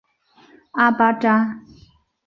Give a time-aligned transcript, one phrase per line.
[0.71, 1.59] 阿巴扎。